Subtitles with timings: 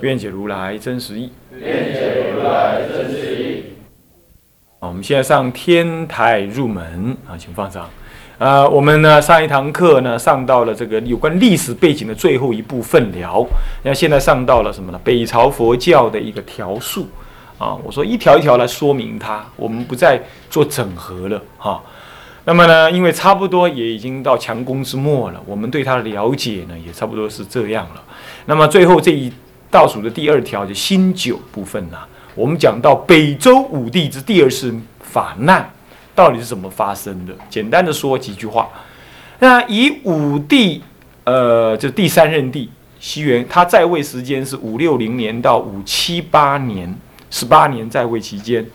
[0.00, 1.30] 愿解如来真实义。
[1.52, 3.64] 愿解如来真实义。
[4.80, 7.88] 啊，我们现在上天台入门啊，请放上。
[8.38, 13.44] 呃，我们呢上一堂课呢上到了这个有关历史背景的最后一部分聊，
[13.82, 15.00] 那现在上到了什么呢？
[15.02, 17.08] 北朝佛教的一个条数
[17.58, 21.82] 啊，我说一条一条来说明它，我们不再做整合了哈。
[22.44, 28.02] 那么呢，因为差不多也已经到强攻之末了，我们对它的了解呢也差不多是这样了。
[28.46, 29.32] 那么最后这一
[29.70, 31.98] 倒数的第二条就新九部分呢、
[32.34, 35.70] 我们讲到北周武帝之第二次法难
[36.14, 37.32] 到底是怎么发生的？
[37.50, 38.68] 简单的说几句话。
[39.38, 40.82] 那以武帝，
[41.24, 46.92] 呃，就第三任帝西元，他在位时间是五六零年到五七八年，
[47.30, 48.66] 十八年在位期间，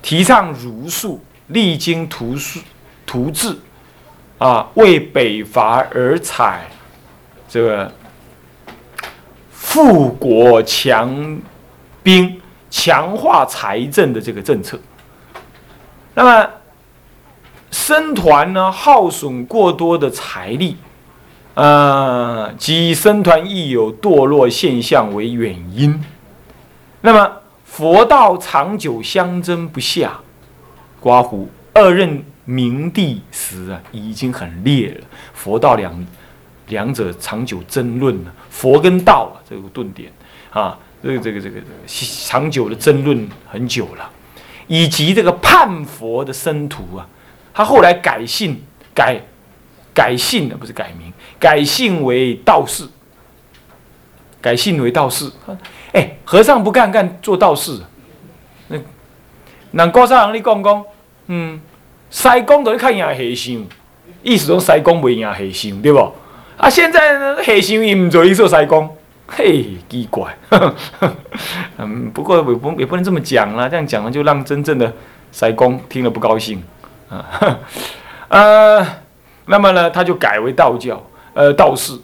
[0.00, 2.60] 提倡儒术，励精图术
[3.04, 3.54] 图治，
[4.38, 6.66] 啊，为北伐而采
[7.46, 7.92] 这个
[9.72, 11.38] 富国强
[12.02, 14.76] 兵、强化财政的这个政策。
[16.12, 16.50] 那么，
[17.70, 20.76] 僧团呢耗损过多的财力，
[21.54, 26.04] 呃，及僧团亦有堕落现象为原因。
[27.02, 27.30] 那么，
[27.64, 30.18] 佛道长久相争不下，
[30.98, 35.06] 刮胡二任明帝时啊，已经很烈了。
[35.32, 36.04] 佛道两
[36.70, 40.10] 两者长久争论了，佛跟道啊这个顿点
[40.50, 44.10] 啊，这个这个这个长久的争论很久了。
[44.66, 47.04] 以及这个叛佛的僧徒啊，
[47.52, 48.56] 他后来改姓
[48.94, 49.20] 改
[49.92, 52.86] 改姓了，不是改名，改姓为道士，
[54.40, 55.28] 改姓为道士。
[55.92, 57.80] 哎，和尚不干干做道士，
[58.68, 58.78] 那
[59.72, 60.84] 那高山人你讲讲，
[61.26, 61.60] 嗯，
[62.08, 63.66] 西公都看赢和尚，
[64.22, 65.98] 意思说西公不赢和尚，对不？
[66.60, 68.86] 啊，现在呢，和尚伊唔做伊做西公。
[69.26, 70.36] 嘿，奇怪，
[71.78, 74.92] 嗯，不过也不也不能这么讲啦，这样讲了就让真正的
[75.32, 76.62] 塞公听了不高兴
[77.08, 77.24] 啊。
[78.28, 78.86] 呃，
[79.46, 81.98] 那么呢，他就改为道教，呃，道士，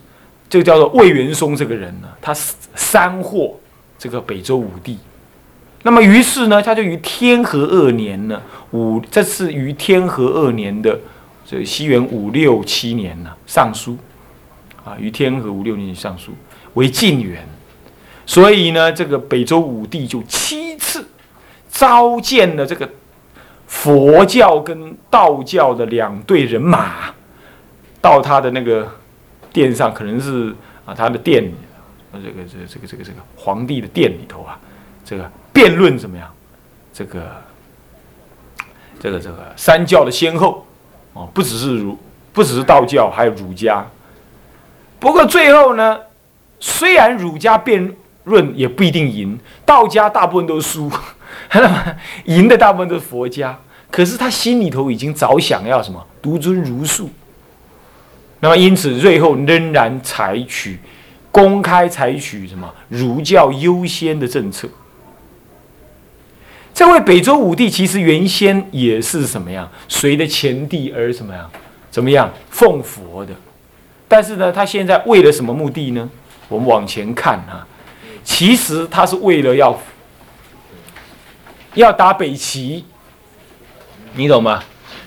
[0.49, 3.55] 这个叫做魏元松这个人呢，他三获
[3.99, 4.99] 这个北周武帝。
[5.83, 8.41] 那么于是呢，他就于天和二年呢，
[8.71, 10.99] 五这次于天和二年的
[11.45, 13.99] 这西元五六七年呢，上书
[14.87, 16.33] 啊，于天和五六年上书。
[16.75, 17.43] 为晋元，
[18.27, 21.09] 所以呢，这个北周武帝就七次
[21.71, 22.87] 召见了这个
[23.67, 27.15] 佛教跟道教的两队人马，
[27.99, 28.87] 到他的那个
[29.55, 30.55] 殿上，可能是
[30.85, 31.51] 啊他的殿，
[32.13, 34.61] 这个这个这个这个这个皇帝的殿里头啊，
[35.03, 36.31] 这个辩论怎么样？
[36.93, 37.43] 这个
[39.01, 40.67] 这个这个三教的先后
[41.15, 41.99] 哦，不只是儒，
[42.35, 43.87] 不只是道教，还有儒家。
[45.07, 46.01] 不过最后呢？
[46.59, 47.95] 虽然儒家辩
[48.25, 50.91] 论也不一定赢，道家大部分都输，
[52.25, 53.57] 赢的大部分都是佛家。
[53.89, 57.09] 可是他心里头已经早想要什么独尊儒术，
[58.41, 60.81] 那么因此最后仍然采取
[61.31, 64.69] 公开采取什么儒教优先的政策。
[66.75, 71.49] 这位北周武帝其实原先也是什么样，随着前帝而什么样，
[71.93, 73.33] 怎么样奉佛的，
[74.09, 76.09] 但是呢，他现在为了什么目的呢？
[76.49, 77.67] 我们往前看啊，
[78.23, 79.77] 其实他是为了要
[81.75, 82.85] 要打北齐，
[84.15, 84.63] 你懂吗？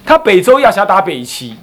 [0.05, 1.55] 他北周要想打北齐，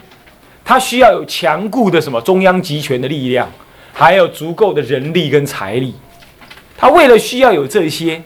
[0.64, 3.50] 他需要有强固的什么中央集权的力量，
[3.93, 5.94] 还有足够的人力跟财力。
[6.78, 8.22] 他为了需要有这些，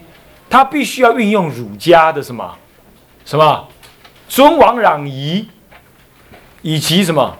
[0.48, 2.56] 他必须要运用儒家的什么
[3.24, 3.68] 什么
[4.28, 5.48] 尊王攘夷，
[6.62, 7.36] 以及什么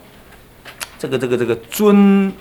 [1.00, 2.32] 这个这个这个尊。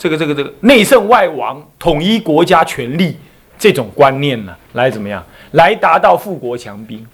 [0.00, 3.16] 这个这个这个内圣外王统一国家权力
[3.58, 5.20] 这种观念呢，来怎么样？
[5.50, 7.04] 来达到富国强兵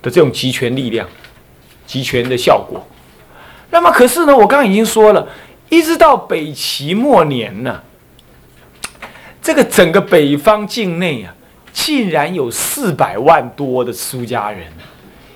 [0.00, 1.08] 的这种集权力量、
[1.84, 2.86] 集权的效果。
[3.70, 5.26] 那么，可是呢，我刚刚已经说了，
[5.68, 7.82] 一直到北齐末年呢，
[9.42, 11.34] 这个整个北方境内啊，
[11.72, 14.72] 竟然有四百万多的出家人，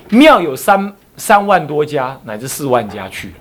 [0.07, 3.33] 庙有三三万多家乃至四万家去。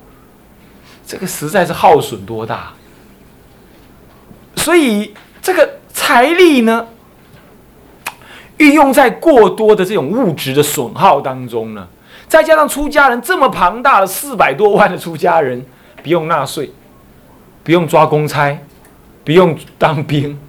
[1.13, 2.73] 这个实在是耗损多大，
[4.57, 5.13] 所以
[5.43, 6.87] 这个财力呢，
[8.57, 11.87] 运用在过多的这种物质的损耗当中呢，
[12.27, 15.63] 再加上出家人这么庞大的四百多万的出家人，
[16.03, 16.73] 不用纳税，
[17.63, 18.59] 不用抓公差，
[19.23, 20.41] 不用当兵。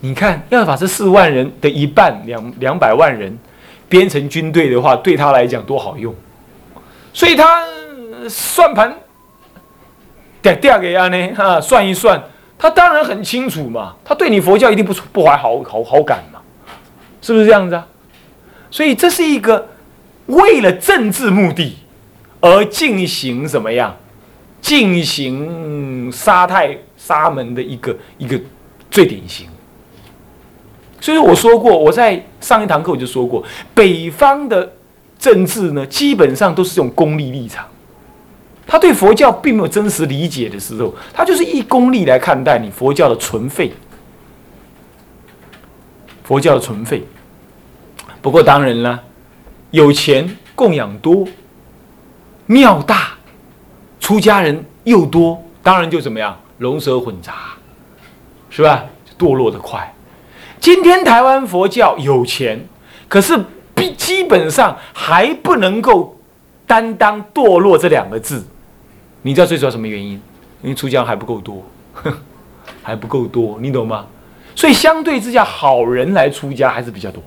[0.00, 3.38] 你看，要把这四万人的一半两两百万人
[3.88, 6.14] 编成军队的话，对他来讲多好用。
[7.14, 7.64] 所以他
[8.26, 8.96] 算盘
[10.40, 12.22] 得掉给他呢，哈，算一算，
[12.58, 13.94] 他当然很清楚嘛。
[14.02, 16.40] 他对你佛教一定不不怀好好好感嘛，
[17.20, 17.86] 是不是这样子啊？
[18.70, 19.68] 所以这是一个
[20.26, 21.76] 为了政治目的
[22.40, 23.96] 而进行怎么样
[24.60, 28.40] 进行杀太沙门的一个一个
[28.90, 29.46] 最典型。
[31.00, 33.42] 所以我说过，我在上一堂课我就说过，
[33.74, 34.72] 北方的
[35.18, 37.64] 政治呢，基本上都是这种功利立场。
[38.68, 43.72] 他对佛教并没有真实理解的时候，他就是以功利来看待你佛教的存废。
[46.22, 47.02] 佛教的存废。
[48.20, 49.02] 不过当然了，
[49.70, 51.26] 有钱供养多，
[52.44, 53.12] 庙大，
[53.98, 57.32] 出家人又多，当然就怎么样，龙蛇混杂，
[58.50, 58.84] 是吧？
[59.18, 59.94] 堕落的快。
[60.60, 62.68] 今天台湾佛教有钱，
[63.08, 63.34] 可是
[63.76, 66.20] 基基本上还不能够
[66.66, 68.44] 担当堕落这两个字。
[69.22, 70.20] 你知道最主要什么原因？
[70.62, 71.64] 因为出家还不够多，
[72.82, 74.06] 还不够多，你懂吗？
[74.54, 77.22] 所以相对之下，好人来出家还是比较多。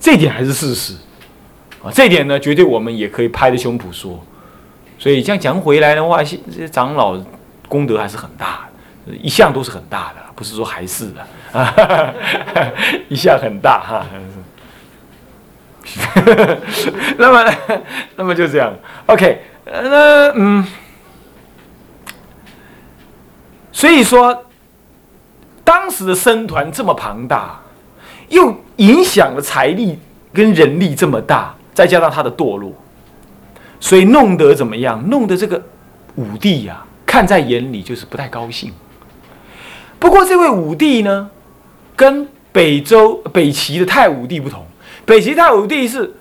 [0.00, 0.94] 这点还是事实
[1.84, 1.90] 啊！
[1.92, 4.20] 这点呢，绝对我们也可以拍着胸脯说。
[4.98, 7.16] 所以这样讲回来的话，这些长老
[7.68, 8.68] 功德还是很大，
[9.20, 11.26] 一向都是很大的，不是说还是的。
[11.52, 12.14] 啊，
[13.08, 14.06] 一向很大哈，
[17.16, 17.54] 那么，
[18.16, 18.74] 那么就这样
[19.06, 20.66] ，OK，那嗯，
[23.70, 24.44] 所以说，
[25.62, 27.60] 当时的僧团这么庞大，
[28.28, 29.98] 又影响了财力
[30.32, 32.72] 跟人力这么大，再加上他的堕落，
[33.78, 35.02] 所以弄得怎么样？
[35.08, 35.62] 弄得这个
[36.16, 38.72] 武帝呀，看在眼里就是不太高兴。
[39.98, 41.30] 不过这位武帝呢？
[41.94, 44.66] 跟北周北齐的太武帝不同，
[45.04, 46.12] 北齐太武帝是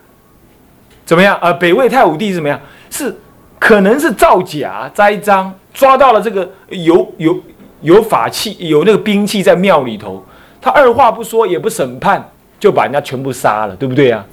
[1.06, 1.40] 怎么样？
[1.42, 2.60] 呃，北魏太武帝是怎么样？
[2.92, 3.18] 是
[3.62, 7.40] 可能是造假栽赃，抓到了这个有有
[7.82, 10.26] 有法器、有那个兵器在庙里头，
[10.60, 12.28] 他二话不说，也不审判，
[12.60, 14.26] 就把人家全部杀了，对不对啊？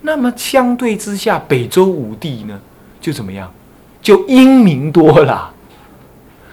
[0.00, 2.58] 那么相对之下，北周武帝呢，
[2.98, 3.52] 就怎么样？
[4.00, 5.52] 就英明多了。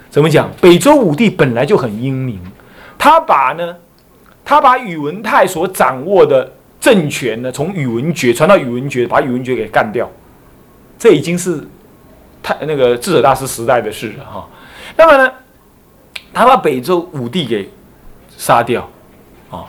[0.10, 0.50] 怎么讲？
[0.60, 2.38] 北周武帝本来就很英明，
[2.98, 3.78] 他把呢。
[4.46, 10.06] 他把宇文泰所掌握的政权呢，从宇文觉传到宇文觉，把宇文觉给干掉，
[11.00, 11.66] 这已经是
[12.44, 14.46] 太那个智者大师时代的事了哈。
[14.98, 15.32] 那么呢，
[16.32, 17.68] 他把北周武帝给
[18.38, 18.88] 杀掉，
[19.50, 19.66] 啊，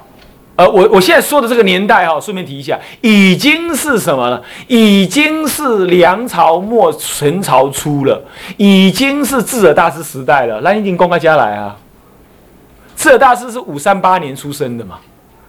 [0.56, 4.42] 呃，我我现在说的这个年代哈，顺便提一下，已经是什么了？
[4.66, 8.22] 已经是梁朝末、陈朝初了，
[8.56, 10.60] 已经是智者大师时代了。
[10.62, 11.76] 那已经公开家来啊。
[12.96, 14.98] 智者大师是五三八年出生的嘛？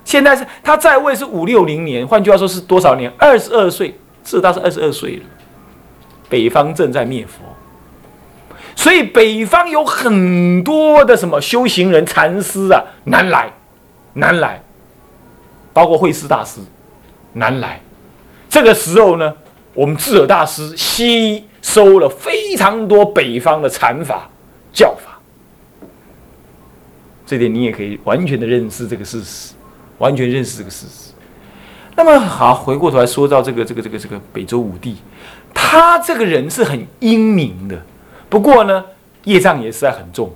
[0.04, 3.12] 现在是他在位是五六零年，换句话说是多少年？
[3.18, 5.24] 二十二岁，智者大师二十二岁了。
[6.30, 7.44] 北方正在灭佛，
[8.75, 13.53] 所以北方有很多的什么修行人、禅师啊，难来，
[14.13, 14.62] 难来，
[15.72, 16.60] 包括慧师大师，
[17.34, 17.79] 难来。
[18.50, 19.34] 这个时候呢，
[19.74, 24.29] 我们智者大师吸收了非常多北方的禅法
[24.74, 25.20] 教法。
[27.25, 29.53] 这点你也可以完全的认识这个事实，
[29.98, 31.12] 完全认识这个事实。
[31.96, 34.98] 那么好，回过头来说到这个这个这个这个北周武帝，
[35.67, 37.81] 他这个人是很英明的，
[38.29, 38.86] 不过呢，
[39.24, 40.31] 业障也实在很重。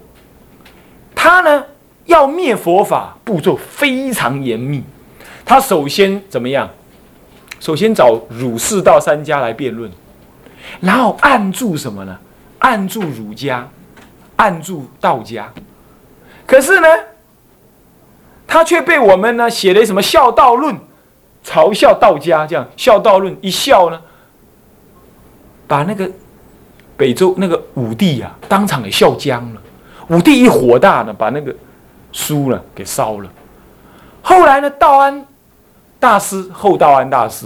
[1.14, 1.64] 他呢
[2.06, 4.84] 要灭佛法，步骤非常严密。
[5.46, 6.68] 他首先怎么样？
[7.60, 9.92] 首先找儒释道三家来辩论，
[10.82, 12.18] 然后按住什么呢？
[12.58, 13.70] 按住儒家，
[14.36, 15.54] 按住道家。
[16.48, 16.88] 可是呢，
[18.48, 20.74] 他却被我们呢写了什么《孝道论》，
[21.46, 24.02] 嘲笑道家，这样《孝道论》一笑呢，
[25.70, 26.10] 把那个
[26.98, 29.62] 北周那个武帝啊当场给笑僵了。
[30.08, 31.56] 武帝一火大呢，把那个
[32.12, 33.30] 书呢给烧了。
[34.24, 35.26] 后来呢，道安
[36.00, 37.46] 大师后道安大师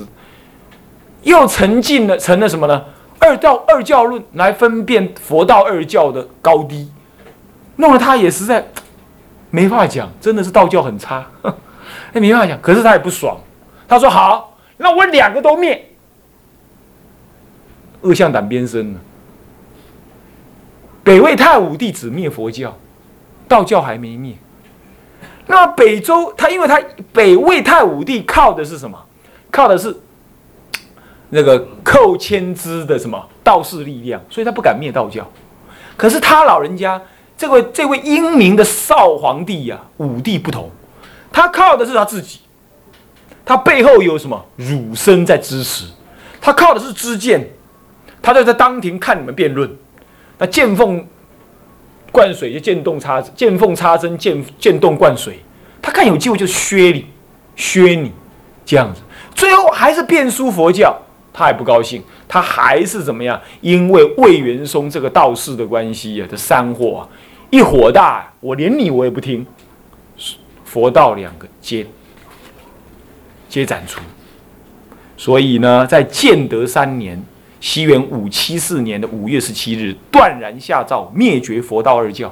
[1.24, 2.82] 又沉浸了成了什么呢？
[3.20, 6.90] 二道二教论来分辨佛道二教的高低，
[7.76, 8.66] 弄得他也实在。
[9.50, 11.24] 没话讲，真的是道教很差，
[12.12, 12.60] 那 没话讲。
[12.60, 13.38] 可是他也不爽，
[13.88, 15.90] 他说：“好，那我两个都灭。”
[18.04, 19.00] 恶向胆边生了。
[21.04, 22.78] 北魏太武帝只灭佛教，
[23.48, 24.36] 道教还没灭。
[25.48, 26.82] 那么北周，他因为他
[27.12, 28.98] 北魏太武帝靠的是什么？
[29.52, 29.96] 靠的是
[31.30, 35.30] 那个寇谦之的什么道士力量，所以他不敢灭道教。
[35.98, 37.02] 可是他老人家
[37.38, 40.72] 这位这位英明的少皇帝呀，武帝不同，
[41.32, 42.40] 他靠的是他自己，
[43.46, 45.86] 他背后有什么儒生在支持，
[46.40, 47.48] 他靠的是知见，
[48.24, 49.70] 他就在当庭看你们辩论，
[50.40, 51.06] 那见缝。
[52.12, 55.40] 灌水就见洞插见缝插针，见见洞灌水。
[55.82, 57.08] 他看有机会就削你，
[57.56, 58.12] 削你，
[58.64, 59.02] 这样子，
[59.34, 60.96] 最后还是变输佛教，
[61.34, 63.42] 他还不高兴，他还是怎么样？
[63.62, 67.10] 因为魏元松这个道士的关系呀，这三火啊，
[67.50, 69.44] 一火大，我连你我也不听，
[70.64, 71.84] 佛道两个皆
[73.50, 74.00] 皆斩除。
[75.18, 77.20] 所以呢，在建德三年。
[77.64, 82.32] 西元五七四年的五月十七日，断然下诏灭绝佛道二教。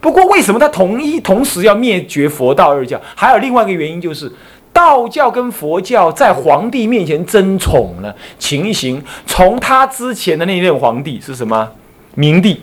[0.00, 3.00] 不过，为什么他同一同时要灭绝佛道二教？
[3.16, 4.32] 还有另外一个原因，就是
[4.72, 8.14] 道教跟佛教在皇帝面前争宠呢。
[8.38, 11.68] 情形从他之前的那任皇帝是什么？
[12.14, 12.62] 明帝。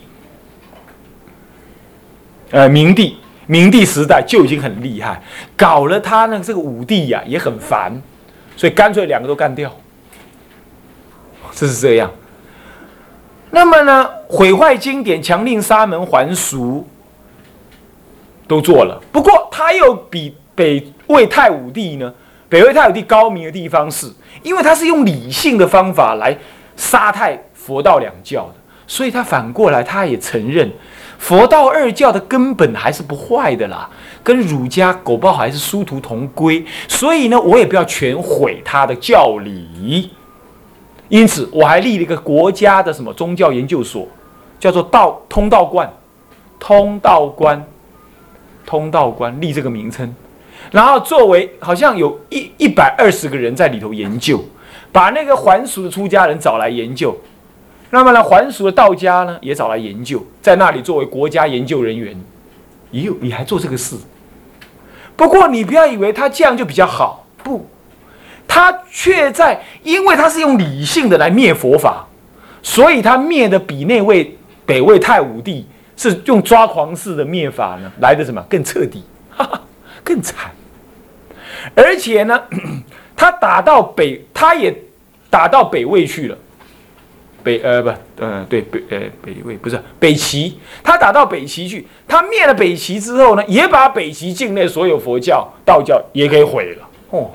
[2.50, 5.22] 呃，明帝，明帝时代就已经很厉害，
[5.54, 8.00] 搞了他呢这个武帝呀也很烦，
[8.56, 9.70] 所以干脆两个都干掉。
[11.54, 12.10] 这是这样。
[13.50, 16.84] 那么呢，毁坏经典、强令沙门还俗，
[18.48, 19.00] 都做了。
[19.12, 22.12] 不过，他又比北魏太武帝呢，
[22.48, 26.36] 北魏太武帝高明的地方是，因为他是用理性的方法来
[26.74, 28.54] 杀太佛道两教的，
[28.88, 30.68] 所以他反过来，他也承认
[31.18, 33.88] 佛道二教的根本还是不坏的啦，
[34.24, 36.64] 跟儒家狗不好还是殊途同归。
[36.88, 40.10] 所以呢，我也不要全毁他的教理。
[41.14, 44.08] 因此，我还立了一个国家的什么宗教研究所，
[44.58, 45.88] 叫做道通道观，
[46.58, 47.64] 通道观，
[48.66, 50.12] 通道观立这个名称，
[50.72, 54.44] 然后作为好像有一一百二十个人在里头研究，
[54.90, 57.16] 把那个还俗的出家人找来研究，
[57.90, 62.20] 那么呢，还俗的道家呢也找来研究，在那里作为国家研究人员，
[62.90, 63.96] 也有你还做这个事。
[65.14, 67.64] 不过你不要以为他这样就比较好，不。
[68.46, 72.06] 他却在，因为他是用理性的来灭佛法，
[72.62, 79.02] 所以他灭的比那位北魏太武帝是用抓狂式的灭法呢来的什么更彻底，
[80.04, 80.50] 更惨。
[81.74, 82.40] 而且呢，
[83.16, 84.74] 他打到北，他也
[85.30, 86.36] 打到北魏去了，
[87.42, 97.30] 北呃不呃对北呃北魏不是北齐，他打到北齐去，他灭了北齐之后呢，也把北齐境内所有佛教、道教也给毁了，哦。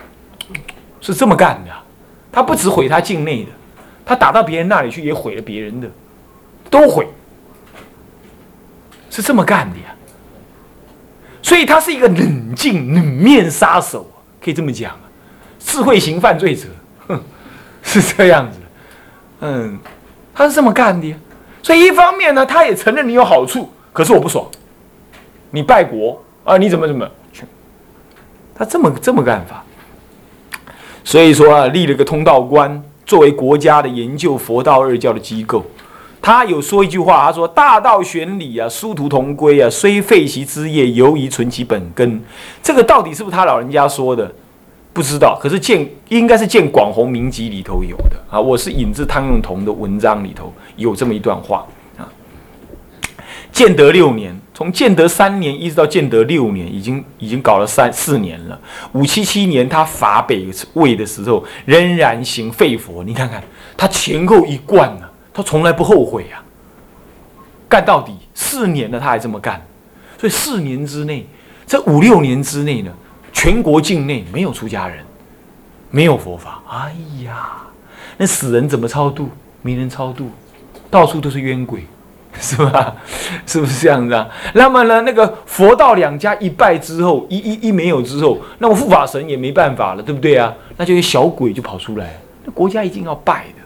[1.01, 1.71] 是这么干的，
[2.31, 3.49] 他不只毁他境内的，
[4.05, 5.89] 他打到别人那里去也毁了别人的，
[6.69, 7.07] 都毁，
[9.09, 9.95] 是这么干的呀。
[11.41, 14.05] 所以他是一个冷静冷面杀手，
[14.43, 15.01] 可以这么讲啊，
[15.57, 16.67] 智慧型犯罪者，
[17.07, 17.23] 哼，
[17.81, 18.57] 是这样子，
[19.39, 19.79] 嗯，
[20.33, 21.15] 他是这么干的呀。
[21.63, 24.45] 所以一方面呢，他也承认你有好处，可是我不爽，
[25.49, 27.09] 你败国啊，你怎么怎么，
[28.53, 29.63] 他这么这么干法。
[31.03, 35.65] 所以说啊，立了个通道观，作为国家的研究佛道二教的机构。
[36.21, 42.21] 他有说一句话，他说：“大道玄理啊，殊途同归啊，虽废其枝叶，犹宜存其本根。”
[42.61, 44.29] 这个到底是不是他老人家说的？
[44.91, 45.39] 不知道。
[45.41, 48.39] 可是见应该是见《广弘明集》里头有的啊。
[48.39, 51.65] 我是引自汤用彤的文章里头有这么一段话
[51.97, 52.03] 啊。
[53.53, 58.59] 建德六年，从建德三年一直到建德六年，已经已经搞了三四年了。
[58.91, 63.01] 五七七年他伐北魏的时候，仍然行废佛。
[63.01, 63.41] 你看看
[63.77, 66.43] 他前后一贯呢，他从来不后悔啊，
[67.69, 69.65] 干到底四年了他还这么干。
[70.17, 71.25] 所以四年之内，
[71.65, 72.91] 这五六年之内呢，
[73.31, 75.05] 全国境内没有出家人，
[75.89, 76.61] 没有佛法。
[76.67, 77.61] 哎呀，
[78.17, 79.29] 那死人怎么超度？
[79.61, 80.29] 没人超度，
[80.91, 81.85] 到处都是冤鬼。
[82.39, 82.95] 是吧？
[83.45, 84.27] 是不是这样子啊？
[84.53, 90.53] 那么呢，那个佛道两家一败之后，一一一没有之后，那么护法神也没办法了，对不对啊？
[90.77, 93.63] 那就有小鬼就跑出来，那国家一定要败的，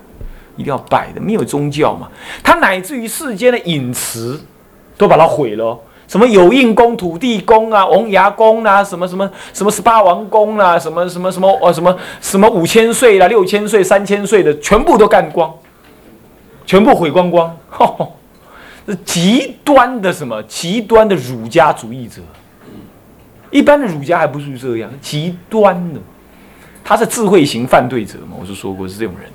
[0.55, 2.07] 一定要败的，没有宗教嘛。
[2.41, 4.41] 他乃至于世间的隐词
[4.97, 5.77] 都把它毁了，
[6.07, 15.53] 什么有印宫、土地公啊、王牙宫啊，什么什么什么十八王宫啊，什么什么什么哦，什么什么五千岁啦、六千岁、三千岁的，全部都干光，
[16.65, 17.55] 全部毁光光。
[19.05, 20.41] 极端的什么？
[20.43, 22.21] 极端的儒家主义者，
[23.49, 25.99] 一般的儒家还不是这样，极端的，
[26.83, 28.35] 他是智慧型犯罪者嘛？
[28.39, 29.29] 我是说过是这种人。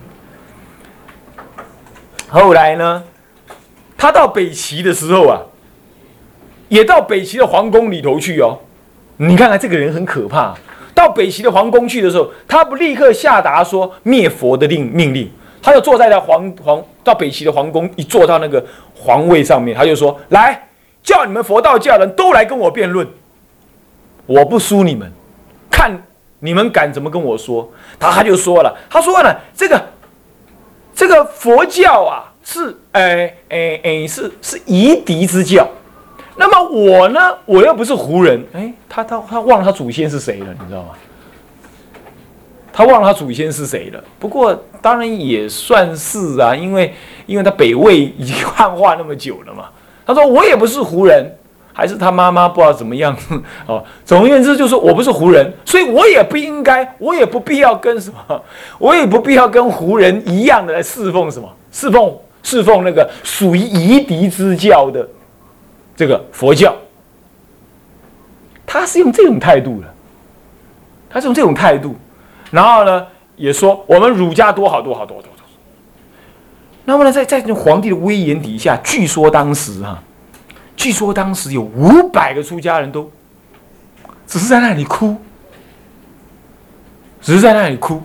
[2.28, 3.02] 后来呢，
[3.97, 5.40] 他到北齐的时候啊，
[6.69, 8.59] 也到北齐的皇宫里头去哦。
[9.17, 10.55] 你看看这个人很可怕。
[10.95, 15.31] 到北齐的皇宫去的时候，他不立刻下达说灭佛的令命令，
[15.62, 20.68] 他就坐在那皇皇到北齐的皇宫，一坐到那个皇位上面，他就说：“来，
[21.02, 23.06] 叫你们佛道教人都来跟我辩论，
[24.26, 25.10] 我不输你们，
[25.70, 25.90] 看
[26.40, 29.82] 你们敢怎么跟我说。”他他就说了，他说呢，这个
[30.94, 35.66] 这个佛教啊，是哎哎哎，是是夷狄之教。
[36.36, 37.20] 那么我呢？
[37.46, 40.90] 我又不是胡人，哎，他他他忘了他祖先是谁了，你知道吗？
[42.78, 44.00] 他忘了他祖先是谁了。
[44.20, 46.94] 不过当然也算是啊，因为
[47.26, 49.64] 因为他北魏已经汉化那么久了嘛。
[50.06, 51.28] 他说我也不是胡人，
[51.73, 53.16] 还是他妈妈不知道怎么样
[53.66, 53.82] 哦。
[54.04, 58.42] 总而言之，就是我不是胡人，所以我也不应该，我也不必要跟什么，
[58.78, 65.04] 我也不必要跟胡人一样的来侍奉什么，侍奉侍奉那个属于夷狄之教的。
[65.97, 66.73] 这个佛教，
[68.64, 69.87] 他是用这种态度的，
[71.11, 71.97] 他是用这种态度，
[72.50, 75.33] 然后呢，也说我们儒家多好多好多多多。
[76.85, 80.02] 那么呢，在在皇帝的威严底下，据说当时哈，
[80.76, 83.11] 据说当时有五百个出家人都
[84.26, 85.17] 只是在那里哭，
[87.21, 88.02] 只是在那里哭，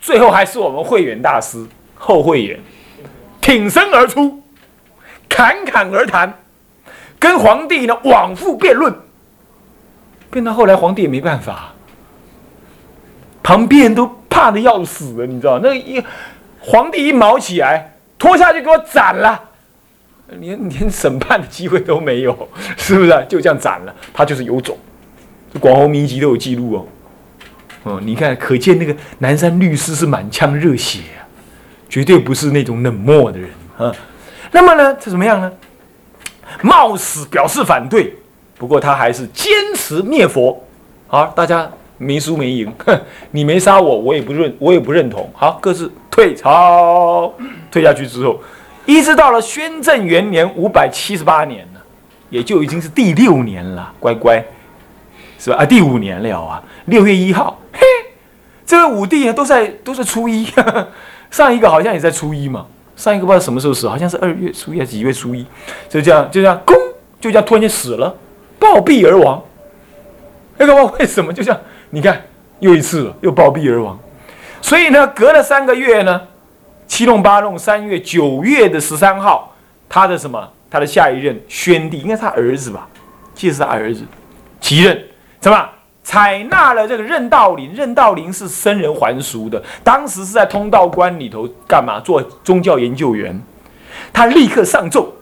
[0.00, 2.60] 最后还是我们慧远大师后慧远
[3.40, 4.42] 挺身而出。
[5.28, 6.32] 侃侃而谈，
[7.18, 8.94] 跟皇帝呢往复辩论，
[10.30, 11.74] 辩到后来皇帝也没办法，
[13.46, 15.60] 旁边人都怕的要死了，你知道？
[15.62, 16.02] 那一
[16.58, 19.40] 皇帝一毛起来，拖下去给我斩了，
[20.40, 22.36] 连连审判的机会都没有，
[22.76, 23.26] 是不是？
[23.28, 24.76] 就这样斩了，他就是有种，
[25.54, 26.86] 这广弘民籍都有记录哦。
[27.84, 31.22] 哦，你看，可见那个南山律师是满腔热血啊，
[31.88, 33.48] 绝对不是那种冷漠的人
[33.78, 33.94] 啊。
[34.50, 35.52] 那么呢，这怎么样呢？
[36.62, 38.12] 冒死表示反对，
[38.58, 40.66] 不过他还是坚持灭佛。
[41.06, 42.72] 好，大家没输没赢，
[43.30, 45.28] 你没杀我，我也不认，我也不认同。
[45.34, 47.32] 好，各自退朝。
[47.70, 48.38] 退下去之后，
[48.84, 51.80] 一直到了宣政元年五百七十八年呢，
[52.30, 54.44] 也就已经是第六年了，乖乖，
[55.38, 55.56] 是吧？
[55.56, 57.80] 啊，第五年了啊，六月一号，嘿，
[58.64, 60.46] 这位武帝啊，都在都在初一，
[61.30, 62.66] 上一个好像也在初一嘛。
[62.96, 65.44] 上一个不知道什么时候死，好像是二月初一还是几月初一，
[65.86, 66.74] 就这样就这样，咣，
[67.20, 68.14] 就这样突然间死了，
[68.58, 69.42] 暴毙而亡。
[70.56, 71.30] 那个为什么？
[71.30, 71.54] 就像
[71.90, 72.20] 你看，
[72.60, 73.98] 又一次了，又暴毙而亡。
[74.60, 76.20] 所以呢，隔了三个月呢，
[76.86, 79.54] 七弄八弄，三月九月的十三号，
[79.88, 80.48] 他的什么？
[80.68, 82.88] 他的下一任宣帝，应该是他儿子吧？
[83.34, 84.02] 记得是他儿子
[84.60, 85.02] 继任，
[85.40, 85.68] 怎么？
[86.02, 93.42] 采纳了这个任道林，任道林是僧人还俗的，当时是在通道关里头干嘛做宗教研究员，
[94.12, 95.12] 他立刻上奏，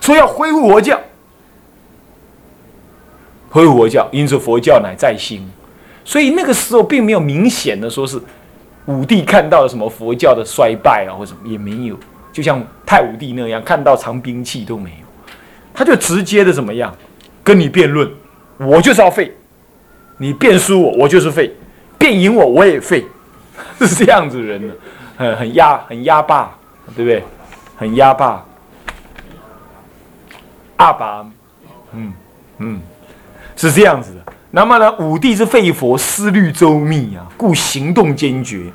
[0.00, 0.96] 说要恢复佛教，
[3.50, 5.50] 恢复佛教，因此佛教乃在兴，
[6.06, 8.16] 所以那个时候并没有明显的说是
[8.84, 11.98] 武帝看到了什么佛教的衰败啊，或什么也没有，
[12.32, 15.32] 就像太武帝那样看到藏兵器都没有，
[15.74, 16.94] 他就直接的怎么样
[17.42, 18.08] 跟你辩论，
[18.58, 19.36] 我就是要废。
[20.18, 21.50] 你变输我，我就是废；
[21.98, 23.04] 变赢我，我也废，
[23.80, 24.72] 是这样子人呢，
[25.18, 26.56] 很很压，很压霸，
[26.94, 27.22] 对不对？
[27.76, 28.42] 很压霸，
[30.76, 31.30] 阿爸，
[31.92, 32.12] 嗯
[32.58, 32.80] 嗯，
[33.56, 34.25] 是这样子的。
[34.50, 38.70] 那么呢，武帝是废佛，思虑周密啊，故行动坚决，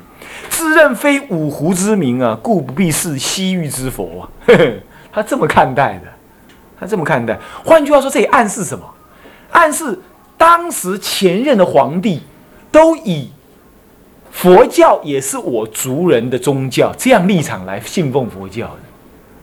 [0.48, 4.28] 自认非五胡之民啊，故不必是西域之佛。
[5.12, 6.08] 他这么看待的，
[6.78, 7.38] 他这么看待。
[7.64, 8.84] 换句话说，这里暗示什么？
[9.50, 9.98] 暗示。
[10.38, 12.20] 当时前任的皇帝
[12.72, 13.30] 都以
[14.32, 18.80] 佛教也是我族人的宗教这样立场来信奉佛教的，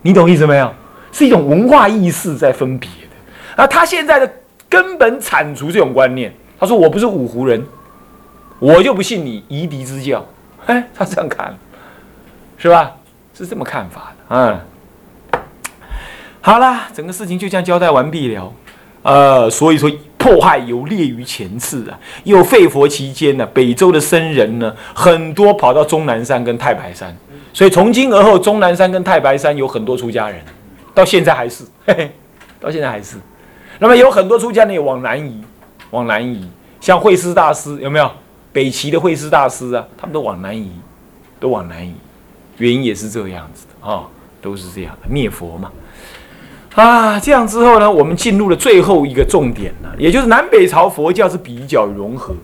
[0.01, 0.69] 你懂意思没有？
[1.13, 3.15] 是一种文化意识在分别的。
[3.55, 4.29] 而他现在的
[4.69, 7.65] 根本铲除这种观念，他说我不是五胡人，
[8.59, 10.25] 我就不信你夷狄之教。
[10.67, 11.57] 哎，他这样看，
[12.57, 12.91] 是吧？
[13.33, 14.35] 是这么看法的。
[15.33, 15.41] 嗯，
[16.41, 18.53] 好了，整个事情就这样交代完毕了。
[19.01, 19.91] 呃，所以说。
[20.19, 27.15] 迫害有列于前次啊，又废佛期间呢，北周的僧人呢，很多跑到终南山跟太白山，
[27.53, 30.37] 所以从今而后，终南山跟太白山有很多出家人，
[30.93, 32.11] 到现在还是，嘿嘿，
[32.59, 33.15] 到现在还是。
[33.79, 35.41] 那么有很多出家人也往南移，
[35.91, 36.45] 往南移，
[36.81, 38.11] 像慧师大师有没有？
[38.51, 40.71] 北齐的慧师大师啊，他们都往南移，
[41.39, 41.93] 都往南移，
[42.57, 44.03] 原因也是这样子的啊，
[44.41, 45.71] 都是这样的灭佛嘛。
[46.75, 52.35] 啊，这样之后呢，我们进入了最后一个重点了，也就是南北朝佛教是比较融合。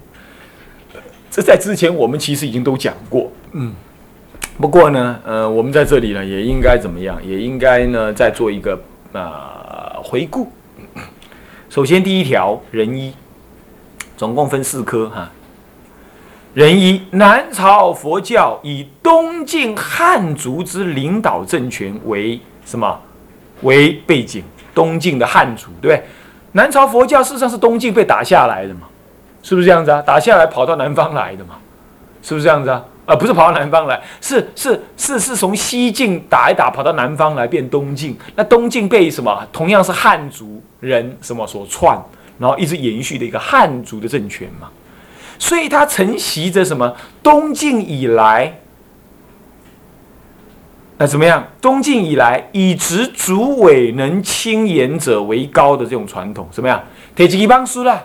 [1.30, 3.74] 这在之前我们其实已经都讲过，嗯。
[4.58, 7.20] 不过呢，呃，我们在这里呢，也应该怎么样？
[7.26, 8.80] 也应该呢，再做一个
[9.12, 9.54] 呃。
[10.04, 10.48] 回顾。
[11.76, 13.14] 首先第一条仁一，
[14.16, 15.30] 总共分四科哈。
[16.54, 22.98] 仁一，南朝佛教以东晋汉族之领导政权为什么？
[23.64, 24.42] 为背景，
[24.74, 26.04] 东晋的汉族，对不对？
[26.54, 28.88] 南朝佛教事实上是东晋被打下来的嘛，
[29.44, 30.02] 是不是这样子啊？
[30.02, 31.56] 打下来跑到南方来的嘛，
[32.22, 32.82] 是不是这样子啊？
[33.06, 38.18] 啊，不是跑到南方来，是是是是从西晋打一打跑到南方来变东晋。
[38.36, 39.48] 那东晋被什么？
[39.54, 42.04] 同样是汉族人什么所篡，
[42.40, 44.70] 然后一直延续的一个汉族的政权嘛。
[45.38, 46.92] 所以它承袭着什么？
[47.22, 48.60] 东晋以来，
[50.98, 51.46] 那怎么样？
[51.62, 56.82] 东晋以来以执主委能轻言者为高的这种传统，怎么样？
[57.16, 58.04] 提一帮书啦，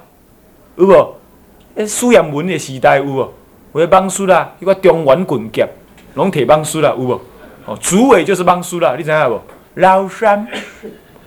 [0.77, 1.87] 有无？
[1.87, 3.33] 苏阳文的时代有无？
[3.73, 5.69] 我帮书啦，一个中原棍剑，
[6.15, 7.21] 拢提帮书啦，有无？
[7.67, 9.41] 哦，主委就是帮书啦，你知影无？
[9.75, 10.47] 老山、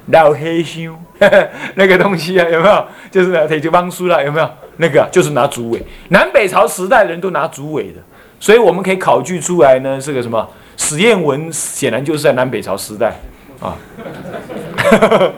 [0.07, 0.97] 老黑箱，
[1.75, 2.85] 那个东西啊，有没有？
[3.09, 4.49] 就是提就帮书啦，有没有？
[4.77, 7.99] 那个就是拿主委，南北朝时代的人都拿主委的，
[8.39, 10.45] 所以我们可以考据出来呢，这个什么？
[10.75, 13.13] 史艳文显然就是在南北朝时代
[13.61, 13.77] 啊。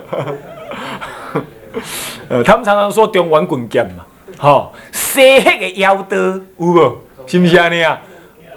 [2.29, 4.05] 呃，他们常常说中原棍剑嘛，
[4.37, 6.97] 吼，西黑的腰刀有无？
[7.27, 8.01] 是不是安尼啊？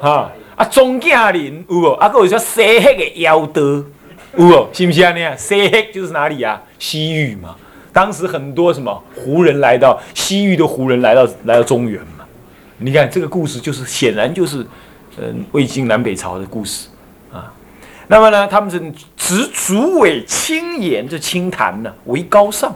[0.00, 1.92] 哈啊，钟景林有无？
[1.94, 3.84] 啊，佫有说西黑的腰刀有
[4.36, 4.68] 无？
[4.72, 5.34] 是不是安尼啊？
[5.36, 6.60] 西黑就是哪里啊？
[6.78, 7.54] 西域嘛。
[7.92, 12.24] 当时很多什么胡人来到西域的胡人来到来到中原嘛？
[12.78, 14.64] 你看这个故事就是显然就是，
[15.16, 16.88] 嗯，魏晋南北朝的故事
[17.32, 17.52] 啊。
[18.06, 18.80] 那么呢，他们是
[19.16, 22.74] 执主委轻言，这轻谈呢为高尚。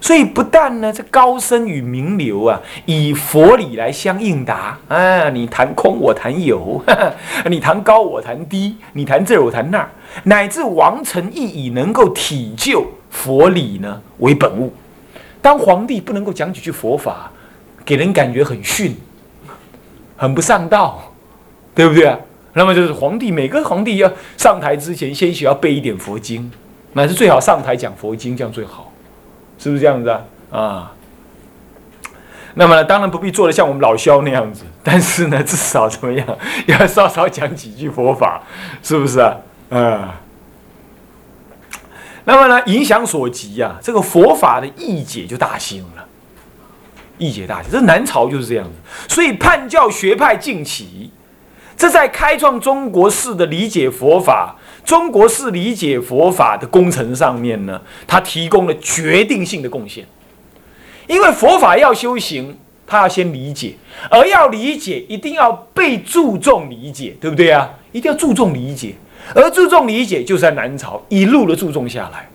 [0.00, 6.82] 所以不但呢，这高僧与名流啊，以佛理来相应答啊，你谈空我谈有，
[7.50, 9.88] 你谈高我谈低，你谈这我谈那，
[10.24, 14.72] 乃至王臣亦以能够体就佛理呢为本物。
[15.40, 17.30] 当皇帝不能够讲几句佛法，
[17.84, 18.96] 给人感觉很逊，
[20.16, 21.12] 很不上道，
[21.74, 22.18] 对不对啊？
[22.54, 26.50] 那么就是皇帝，每个皇帝要上台之前，先需要背一点佛经，
[26.94, 28.87] 乃是最好上台讲佛经，这样最好。
[29.58, 30.22] 是不是这样子啊？
[30.50, 30.92] 啊，
[32.54, 36.26] 那么当然不必做的像我们老萧那样子，但是呢，至少怎么样，
[36.66, 38.42] 要稍稍讲几句佛法，
[38.82, 39.36] 是不是啊？
[39.70, 40.20] 啊，
[42.24, 46.06] 那么呢，影响所及呀，这个佛法的义解就大兴了，
[47.18, 51.10] 义解大兴，这南朝就是这样子，所以叛教学派兴起，
[51.76, 54.54] 这在开创中国式的理解佛法。
[54.88, 60.02] 中国式理解佛法的工程上面呢，它提供了决定性的贡献。
[61.06, 63.74] 因为佛法要修行，他要先理解，
[64.10, 67.68] 而要理解，一定要被注重理解，对不对啊？
[67.92, 68.94] 一定要注重理解，
[69.34, 72.26] 而注重理解，就是在南朝一路的注重下来，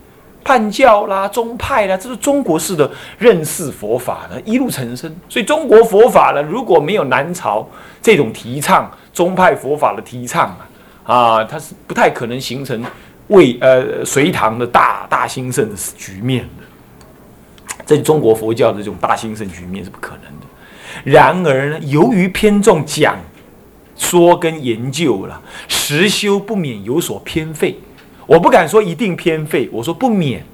[0.44, 2.88] 叛教啦、宗派啦，这是中国式的
[3.18, 5.12] 认识佛法的一路成生。
[5.28, 7.68] 所以中国佛法呢，如果没有南朝
[8.00, 10.70] 这种提倡宗派佛法的提倡啊。
[11.04, 12.84] 啊，它是不太可能形成
[13.28, 20.48] 魏呃隋唐的大大兴盛的局面的，在中国佛教的这种大兴盛局面是不可能的。
[21.04, 23.18] 然而呢，由于偏重讲
[23.96, 27.78] 说跟研究了，实修不免有所偏废。
[28.26, 30.46] 我不敢说一定偏废，我说不免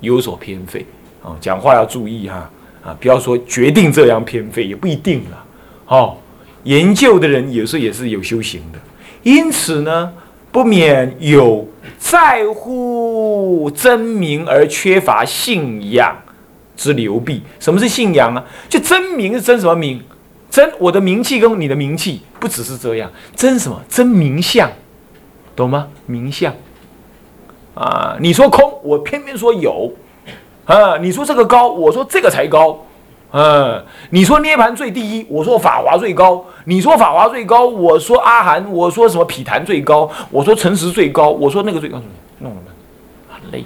[0.00, 0.86] 有所偏废
[1.22, 1.36] 啊。
[1.40, 2.50] 讲话要注意哈
[2.84, 5.44] 啊，不要说决定这样偏废，也不一定了。
[5.86, 6.16] 哦，
[6.64, 8.78] 研究的人有时候也是有修行的。
[9.22, 10.12] 因此呢，
[10.50, 16.16] 不免有在乎真名而缺乏信仰
[16.76, 17.42] 之流弊。
[17.58, 18.44] 什么是信仰啊？
[18.68, 20.02] 就真名是真什么名？
[20.50, 23.80] 真我的名气跟你的名气不只是这样，真什么？
[23.88, 24.70] 真名相，
[25.54, 25.88] 懂吗？
[26.06, 26.52] 名相
[27.74, 28.16] 啊！
[28.20, 29.92] 你说空，我偏偏说有
[30.64, 30.96] 啊！
[30.98, 32.84] 你说这个高，我说这个才高。
[33.32, 42.02] 嗯，你说涅盘最第一，我说法华最高；你说法华最高，我说阿含，我说什么毗昙最高，我说诚实最高，我说那个最高，
[42.38, 42.62] 弄了
[43.28, 43.64] 很累。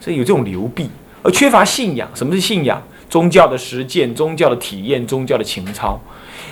[0.00, 0.90] 所以有这种流弊，
[1.22, 2.08] 而缺乏信仰。
[2.14, 2.82] 什么是信仰？
[3.10, 6.00] 宗教的实践，宗教的体验，宗教的情操。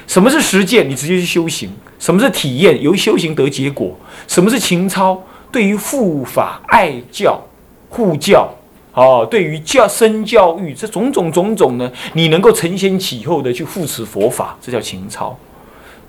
[0.06, 0.88] 什么是实践？
[0.88, 1.70] 你直接去修行。
[1.98, 2.80] 什么是体验？
[2.82, 3.96] 由修行得结果。
[4.28, 5.18] 什么是情操？
[5.50, 7.40] 对于护法、爱教、
[7.88, 8.48] 护教。
[8.94, 15.38] 哦，对于教生教育这种种种种呢，你能够承先启后的去扶持佛法，这叫情操。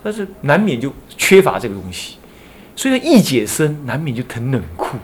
[0.04, 2.18] 但是难免就缺乏这个东西，
[2.76, 4.98] 所以呢，一解深，难免就很冷酷。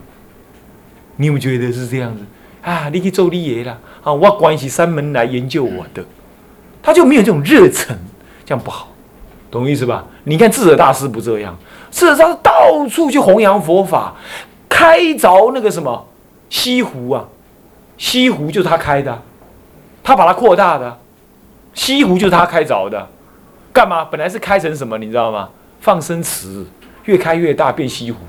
[1.15, 2.21] 你有没有觉得是这样子
[2.61, 2.89] 啊？
[2.89, 6.03] 你去做你爷啦，啊，我关系三门来研究我的，
[6.83, 7.97] 他就没有这种热忱，
[8.45, 8.93] 这样不好，
[9.49, 10.05] 懂意思吧？
[10.25, 11.57] 你看智者大师不这样，
[11.89, 14.15] 智者大师到处去弘扬佛法，
[14.67, 16.05] 开凿那个什么。
[16.49, 17.23] 西湖啊，
[17.99, 19.21] 西湖就是他开的，
[20.01, 20.97] 他把它扩大的，
[21.73, 23.07] 西湖就是他开凿的，
[23.71, 24.05] 干嘛？
[24.05, 25.49] 本来是开成什么，你知道吗？
[25.81, 26.65] 放生池，
[27.05, 28.19] 越开越大，变西湖，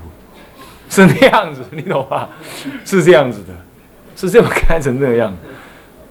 [0.89, 2.27] 是那样子，你懂吗？
[2.83, 3.53] 是这样子的，
[4.15, 5.33] 是这么开成这样。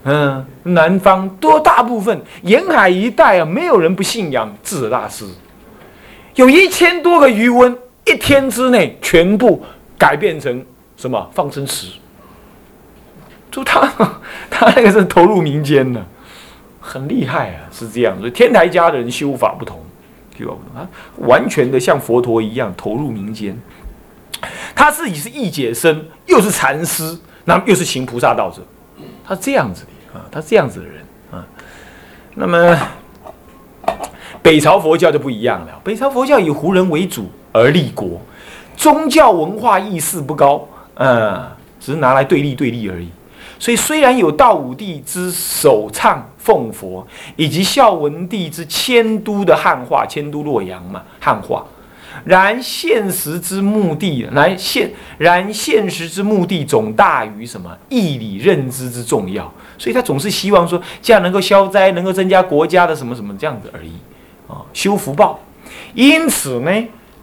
[0.03, 5.25] 嗯，南方多大部分沿海一带啊，没有人不信仰智者大师，
[6.33, 9.63] 有一千多个余温，一天之内全部
[9.99, 10.65] 改变成
[10.97, 11.91] 什么放生池。
[13.51, 13.85] 就他，
[14.49, 16.01] 他那个是投入民间的，
[16.79, 18.17] 很厉害啊，是这样。
[18.17, 19.83] 所以天台家的人修法不同，
[20.39, 20.87] 修法不同啊，
[21.27, 23.55] 完全的像佛陀一样投入民间。
[24.73, 28.61] 他自己是义解僧，又是禅师，那又是行菩萨道者，
[29.23, 31.45] 他这样子的啊，他这样子的人啊。
[32.33, 32.79] 那么
[34.41, 38.21] 北朝佛教就不一样了，北朝佛教以胡人为主而立国，
[38.77, 41.45] 宗教文化意识不高，嗯，
[41.79, 43.09] 只是拿来对立对立而已。
[43.61, 51.63] 所以虽然有道武帝之首唱奉佛，以及孝文帝之迁都的汉化，迁都洛阳嘛，汉化，
[52.25, 59.53] 然现实之目的，来现然现实之目的总大于什么义理认知之重要。
[59.77, 63.91] 所以他总是希望说，这样能够消灾，能够增加国家的什么什么这样子而已
[64.47, 65.39] 啊，修福报。
[65.93, 66.71] 因此呢，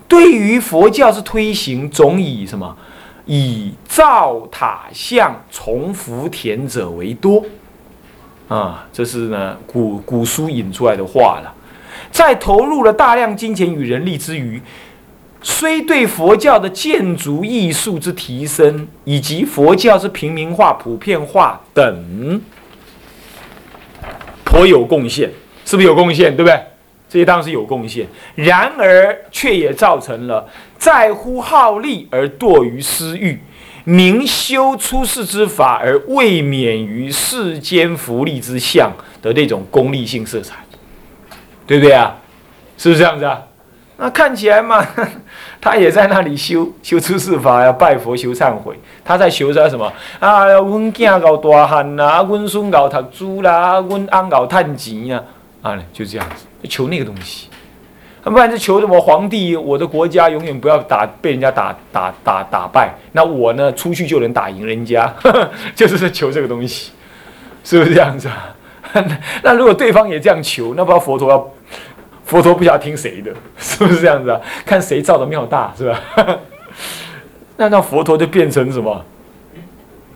[0.07, 2.77] 对于佛教之推行，总以什么？
[3.29, 7.45] 以造塔像、重福田者为多，
[8.49, 11.55] 啊，这是呢古古书引出来的话了。
[12.11, 14.61] 在投入了大量金钱与人力之余，
[15.43, 22.41] 虽对佛教的建筑艺术之提升，以及佛教之平民化、普遍化等，
[24.43, 25.31] 颇有贡献，
[25.67, 26.35] 是不是有贡献？
[26.35, 26.59] 对不对？
[27.11, 30.47] 这些当然是有贡献，然而却也造成了
[30.79, 33.41] 在乎好利而堕于私欲，
[33.85, 40.55] 明修出世之法而未免于世间福利之相的那种功利性色彩，
[41.67, 42.17] 对不对啊？
[42.77, 43.43] 是不是这样子啊？
[44.01, 44.87] 那看起来嘛，
[45.61, 50.45] 他也在那里修修出世法呀，拜佛修忏悔，他在求他什么啊？
[50.47, 55.21] 阮囝搞大汉啦，阮孙搞读书啦，阮翁搞趁钱呀，
[55.63, 56.47] 啊，就这样子。
[56.69, 57.49] 求那个东西，
[58.25, 65.13] 不然就求什么皇帝，我的国家永远不要打被人家打打打打败，那我呢出去就能打赢人家，
[65.75, 66.93] 就是在求这个东西，
[67.65, 68.55] 是不是这样子啊？
[69.43, 71.51] 那如果对方也这样求，那不知道佛陀要
[72.25, 74.41] 佛陀不晓得听谁的，是不是这样子啊？
[74.67, 76.01] 看谁造的庙大，是吧？
[77.57, 79.05] 那那佛陀就变成什么？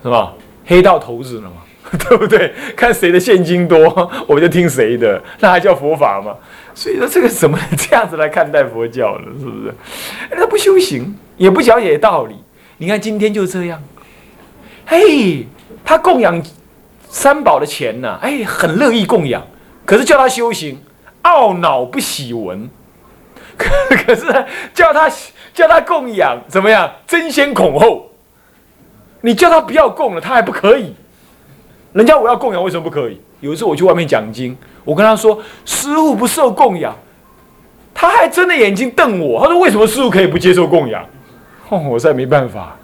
[0.03, 0.33] 是吧？
[0.65, 1.57] 黑道头子了嘛？
[2.09, 2.53] 对不对？
[2.75, 6.35] 看谁的现金多，我就听谁的，那还叫佛法吗？
[6.75, 9.25] 所以说这个怎么能这样子来看待佛教呢？
[9.39, 9.73] 是不是？
[10.31, 12.35] 他不修行，也不讲解道理。
[12.77, 13.81] 你看今天就这样，
[14.85, 15.47] 嘿，
[15.85, 16.41] 他供养
[17.09, 19.45] 三宝的钱呢，哎，很乐意供养，
[19.85, 20.81] 可是叫他修行，
[21.23, 22.69] 懊恼不喜闻。
[23.55, 23.69] 可
[24.05, 24.25] 可是
[24.73, 25.09] 叫他
[25.53, 26.91] 叫他供养怎么样？
[27.05, 28.09] 争先恐后。
[29.21, 30.93] 你叫他不要供了，他还不可以。
[31.93, 33.21] 人家我要供养，为什么不可以？
[33.43, 36.95] 有一次我去外面讲经，我跟他说：“师傅不受供养。”
[37.93, 41.03] 他还睁着眼睛瞪我，他说：“为什么师傅可以不接受供养？”
[41.67, 42.77] 哦， 我实在没办法。